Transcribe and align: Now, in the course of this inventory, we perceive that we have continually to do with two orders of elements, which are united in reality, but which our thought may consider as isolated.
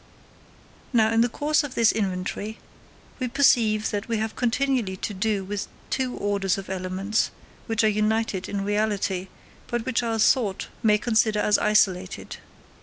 Now, 0.93 1.11
in 1.13 1.21
the 1.21 1.29
course 1.29 1.63
of 1.63 1.75
this 1.75 1.91
inventory, 1.91 2.57
we 3.19 3.27
perceive 3.27 3.91
that 3.91 4.07
we 4.07 4.17
have 4.17 4.35
continually 4.35 4.97
to 4.97 5.13
do 5.13 5.43
with 5.43 5.67
two 5.91 6.17
orders 6.17 6.57
of 6.57 6.71
elements, 6.71 7.29
which 7.67 7.83
are 7.83 7.87
united 7.87 8.49
in 8.49 8.65
reality, 8.65 9.27
but 9.67 9.85
which 9.85 10.01
our 10.01 10.17
thought 10.17 10.69
may 10.81 10.97
consider 10.97 11.37
as 11.39 11.59
isolated. 11.59 12.37